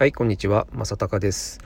[0.00, 0.66] はい、こんにちは。
[0.72, 1.60] 正隆です。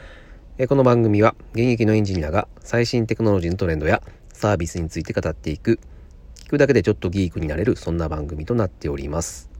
[0.68, 4.02] この番組は現役のエンジニアが最新テクノロジーのトレンドや
[4.32, 5.78] サービスについて語っていく、
[6.34, 9.50] 聞くだけでちょっとギークになれる、そんな番組となっております。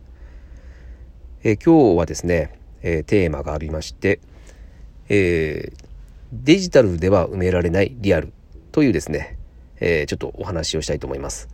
[1.44, 4.18] え今日はですね、えテーマがありまして、
[5.08, 5.84] えー、
[6.32, 8.32] デジタルでは埋められないリアル
[8.72, 9.38] というですね、
[9.78, 11.48] えー、ちょっとお話をしたいと思います。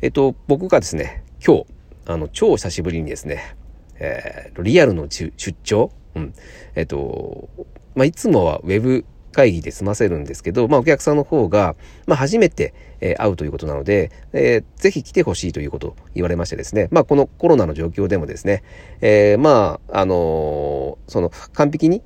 [0.00, 1.66] えっ、と、僕がですね、今日、
[2.06, 3.56] あの、超久しぶりにですね、
[3.96, 5.32] えー、リアルの出
[5.64, 6.34] 張うん。
[6.74, 7.48] えっと、
[7.94, 11.74] まあ、いつもはウェブ会議で済ませるんですけど、まあ、お客さんの方が、
[12.06, 18.62] まあ、初めて、えー、会うということなので、えー、ぜひ来てほしいということを言われましてですね、まあ、このコロナの状況でもですね、
[19.00, 22.02] えー、まあ、あのー、その、完璧に、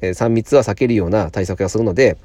[0.00, 2.16] えー、3密は避けるような対策がするので、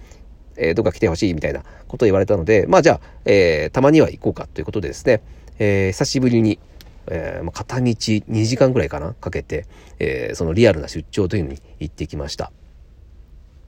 [0.56, 5.22] えー、どっか来てほしいみたいなことを言われたので、まあ、じゃあ、えー、たまには行こうかということでですね、
[5.60, 6.60] えー、久しぶりに、
[7.08, 9.14] えー、片道2時間ぐらいかな？
[9.14, 9.66] かけて、
[10.00, 12.52] えー、そのリアルな出張というのに行ってきました。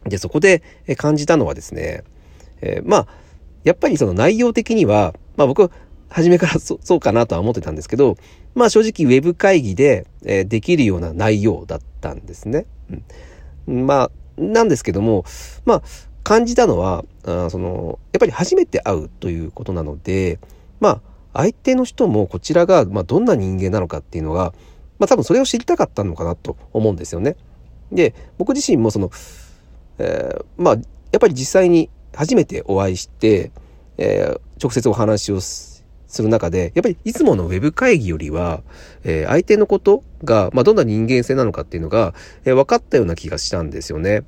[0.05, 0.61] で、そこで
[0.97, 2.03] 感じたのはですね、
[2.61, 3.07] えー、まあ、
[3.63, 5.71] やっぱりその内容的には、まあ僕、
[6.09, 8.15] 初めからそそうかなとは思ってたんですけど、
[8.53, 12.67] まあ正直ウェブ会議で、えー、できるような内容だったんですね。
[13.67, 15.25] うん、まあ、なんですけども、
[15.65, 15.83] まあ、
[16.23, 20.39] 感じたのは、あその、やっぱり初めて会うということなので、
[20.79, 21.01] まあ、
[21.36, 24.53] 相手の人もこちらが、まどんな人間なのかっていうのが、
[24.97, 27.36] まあ、多分それを知りたかったのかなと思うんですよね。
[27.91, 29.11] で、僕自身もその、
[29.97, 30.81] えー、まあ、や
[31.17, 33.52] っぱり実際に初めてお会いして、
[33.97, 35.83] えー、直接お話をす
[36.19, 38.63] る中で、やっぱりいつものウェブ会議よりは、
[39.03, 42.13] えー、相手のことが、まあ、どんな人間性なのかっていうのが、
[42.45, 44.23] えー、分かったような気がしたんですよね。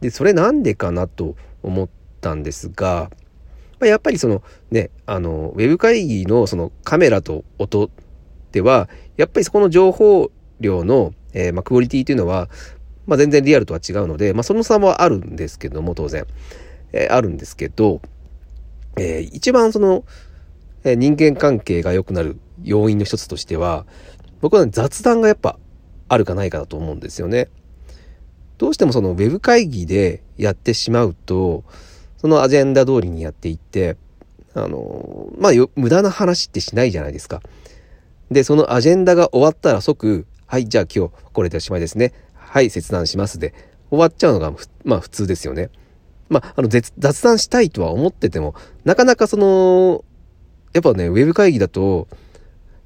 [0.00, 1.88] で、それなんでかなと思っ
[2.20, 3.10] たんですが、
[3.82, 7.90] まあ、やっぱりそのね、あの、ウェブ会議のそのカメラと音
[8.52, 10.30] では、やっぱりそこの情報
[10.60, 12.48] 量の、えー、まあ、クオリティというのは、
[13.06, 16.26] まあ、全然リアルとは違うので、まあ、その差もあるんですけども、当然。
[16.92, 18.00] えー、あるんですけど、
[18.96, 20.04] えー、一番その、
[20.84, 23.84] え人間関係が良くなる要因の一つとしては、
[24.40, 25.58] 僕は、雑談がやっぱ
[26.08, 27.48] あるかないかだと思うんですよね。
[28.58, 31.64] どうしてもそのウェブ会議でやってしまうと、
[32.22, 33.96] そのアジェンダ通りにやっていって、
[34.54, 37.42] あの、まあ、無駄な話ってしないじゃないですか。
[38.30, 42.12] で、そのアジェンダが終わったら即、はい、じゃあ今日これでおしまいですね。
[42.34, 43.52] はい、切断しますで、
[43.90, 44.52] 終わっちゃうのが、
[44.84, 45.70] まあ普通ですよね。
[46.28, 48.54] まあ、あの、雑談したいとは思ってても、
[48.84, 50.04] なかなかその、
[50.72, 52.06] やっぱね、ウェブ会議だと、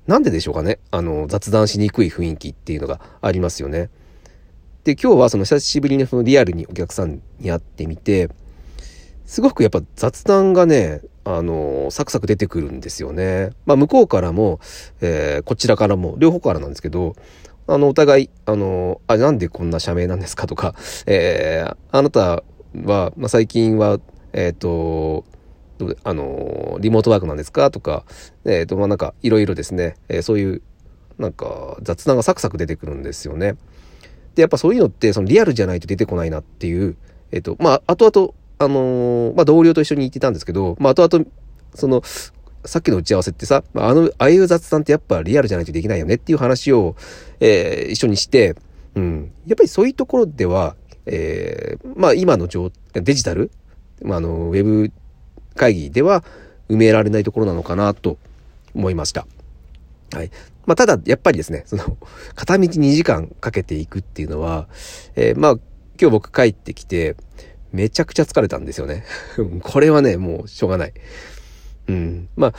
[0.07, 0.79] なんででしょうかね。
[0.91, 3.91] あの、雑談しにくい雰囲気っていうのがありますよね。
[4.85, 8.31] で、今日はその久しぶりにそのリアルにお客さんに会ってみて、
[9.27, 13.51] すごくやっぱ雑談がね、あの、サクサク出てくるんですよね。
[13.67, 14.61] まあ、向こうからも、
[15.01, 17.17] えー、こちらからも、両方からなんですけど、
[17.67, 20.77] あの、お互い、あの、あ、なんでこんな社名なんですかとか、
[21.07, 22.45] えー、あなた
[22.85, 23.99] は、まあ、最近は、
[24.33, 25.25] えっ、と、
[26.05, 28.05] あの、リモートワークなんですかとか、
[28.45, 30.63] えっ、と、まあ、なんか、いろいろですね、えー、そういう、
[31.19, 33.57] なんか、雑談がサクサク出てくるんですよね。
[34.37, 36.97] で、やっぱそういうのって、そのリアルじゃないと出てこないなっていう、
[37.33, 41.27] えっ、と、まあ、後々、あのー、まあ、同僚と一緒に行ってたんですけど、まあ、後々、
[41.75, 42.03] その、
[42.67, 46.97] さっきの打ち合わせってさ、あの、ああいう雑談ってやっぱリアルじゃないとできないよねっていう話を、
[47.41, 48.57] えー、一緒にして、
[48.95, 49.33] うん。
[49.47, 50.75] やっぱりそういうところでは、
[51.05, 53.51] えー、まあ今の状、デジタル、
[54.03, 54.91] まああの、ウェブ
[55.55, 56.25] 会議では
[56.69, 58.19] 埋められないところなのかなと
[58.75, 59.27] 思いました。
[60.13, 60.31] はい。
[60.67, 61.97] まあただ、やっぱりですね、その、
[62.35, 64.67] 片道2時間かけていくっていうのは、
[65.15, 65.53] えー、まあ
[66.01, 67.17] 今日僕帰ってきて、
[67.73, 69.05] めちゃくちゃ疲れたんですよね。
[69.63, 70.93] これはね、もうしょうがない。
[71.89, 72.29] うん。
[72.37, 72.55] まあ、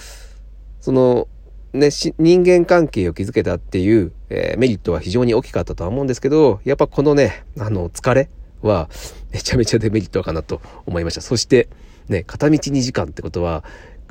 [0.79, 1.27] その、
[1.73, 8.29] ね、人間関係を築けたっていう、えー、メリットは非常に大きかったとは思うんですけど、やっぱこのね、あの、疲れ
[8.61, 8.89] は、
[9.31, 11.21] めちゃめちゃデメリットかなと思いました。
[11.21, 11.67] そして、
[12.07, 13.63] ね、片道2時間ってことは、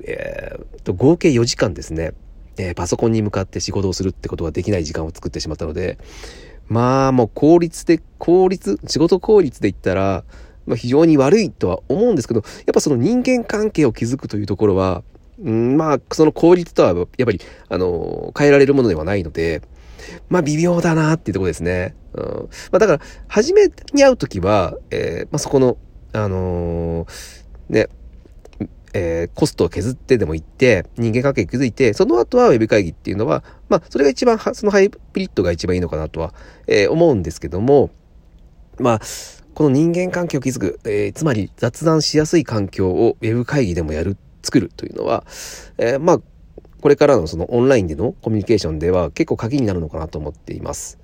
[0.05, 2.13] えー、と、合計4時間ですね、
[2.59, 5.99] えー、パソコンに向かって仕事をするってことができない時間を作ってしまったので、
[6.69, 10.25] まあ、もう効率で、効率、仕事効率で言ったら、
[10.67, 15.03] まあ、非常に悪いとは思うんですけど、やっぱその人間関係を築くというところは、
[15.39, 19.63] うん、まあ、その効率とは、やっぱり、あの、変えられるものではないので、
[20.29, 21.95] まあ、微妙だなっていうところですね。
[22.15, 22.25] うん。
[22.25, 25.77] まあ、だから、初めに会うときは、えー、まあ、そこの、
[26.13, 27.09] あのー、
[27.69, 27.89] ね、
[28.95, 36.33] えー、コストを削ってでも行って、人間関係築いて、その後はウェブ会議っていうのは、まあ、それが一番、そのハイブリッドが一番いいのかなとは、
[36.67, 37.91] えー、思うんですけども、
[38.79, 39.01] まあ、
[39.57, 45.25] この人間関係を築く、えー、つまり雑談しやすい環境をウェブ会議でもやる、作るというのは、
[45.79, 46.19] えー、まあ、
[46.83, 50.99] これからのそのオンラインでのコミュニケーションでは結構鍵になるのかなと思っています。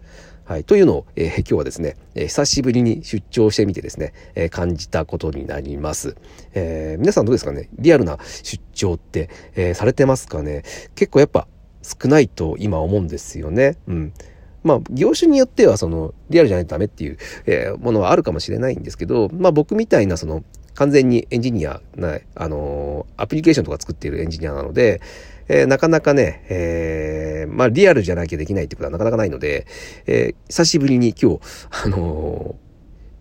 [0.44, 0.64] はい。
[0.64, 6.14] というのを、えー、今日はですね、えー、久しぶりに出張してみてですね、えー、感じたことになります。
[6.52, 7.70] え皆さんどうですかね？
[7.78, 10.62] リアルな出張って、えされてますかね？
[10.94, 11.48] 結構やっぱ
[11.82, 13.78] 少ないと今思うんですよね。
[13.88, 14.12] うん。
[14.62, 20.44] まあ、業種によっては、その、リアルじゃないとダメっていう、えものはあるかもしれないんですけど、まあ僕みたいな、その、
[20.74, 25.00] 完全にエンジニアな、あのアプリケーションとか作っているエンジニアなので、
[25.48, 29.66] えー、なかなかね、えー、まあリアルじゃなきゃできないってことはなかなかないので、
[30.06, 31.40] えー、久しぶりに今日、
[31.84, 32.56] あの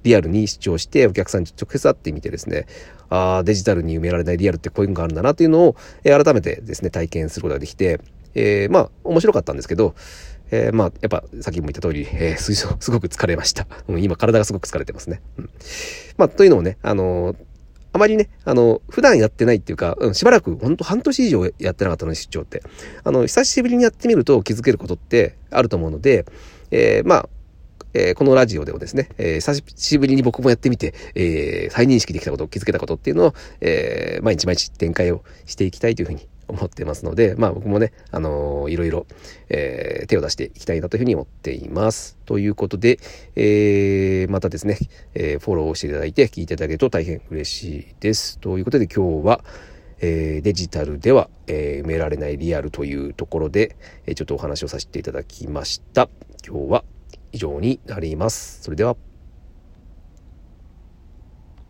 [0.03, 2.67] リアルに視聴してお客さんに直接会ってみてですね、
[3.09, 7.99] ああ、デジタルに埋められないリアルってこういうのがあるんだなっていうのを、えー、改めてですね、体験することができて、
[8.33, 9.93] えー、まあ、面白かったんですけど、
[10.51, 13.67] えー、まあ、やっぱ、さっきも言った通り、えー、 すごく疲れました。
[13.87, 15.21] うん、今、体がすごく疲れてますね。
[15.37, 15.49] うん。
[16.17, 17.35] まあ、というのもね、あのー、
[17.93, 22.63] あまりね、あの、普段やってないっていうか、うん、しばらく、ほんと半年以上やってなかったのに、出張って。
[23.03, 26.25] あの、久しぶりにやってみると気づけることってあると思うので、
[26.71, 27.29] えー、まあ、
[27.93, 39.05] えー、このラジオでもですね、えー、久しぶりに僕もやってみて、えー、再認識できたこと、気づけたことっていうのを、え、毎日毎日展開をしていきたいというふうに思ってますので、まあ僕もね、あのー、いろいろ、
[39.49, 42.17] えー、手を出していきたいなというふうに思っています。
[42.25, 42.99] ということで、
[43.35, 44.77] えー、またですね、
[45.13, 48.39] えー、フォローしていただいて聞いていただけると大変嬉しいです。
[48.39, 49.43] ということで今日は、
[49.99, 56.09] えー、デジタルでは、えー、埋められないリアルというところで、えー、ちょっとお話をさせていただきました。
[56.47, 56.83] 今日は
[57.31, 58.61] 以上になります。
[58.61, 59.10] それでは。